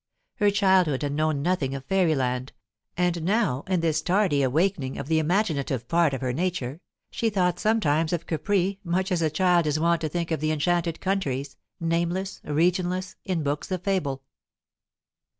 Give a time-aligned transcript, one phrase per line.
[0.37, 2.53] Her childhood had known nothing of fairyland,
[2.97, 6.81] and now, in this tardy awakening of the imaginative part of her nature,
[7.11, 10.49] she thought sometimes of Capri much as a child is wont to think of the
[10.51, 14.23] enchanted countries, nameless, regionless, in books of fable.